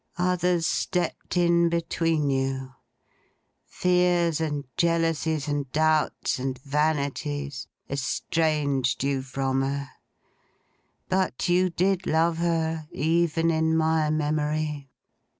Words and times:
Others 0.17 0.65
stepped 0.65 1.37
in 1.37 1.69
between 1.69 2.31
you; 2.31 2.71
fears, 3.67 4.41
and 4.41 4.65
jealousies, 4.75 5.47
and 5.47 5.71
doubts, 5.71 6.39
and 6.39 6.57
vanities, 6.57 7.67
estranged 7.87 9.03
you 9.03 9.21
from 9.21 9.61
her; 9.61 9.91
but 11.07 11.47
you 11.49 11.69
did 11.69 12.07
love 12.07 12.37
her, 12.39 12.87
even 12.91 13.51
in 13.51 13.77
my 13.77 14.09
memory!" 14.09 14.89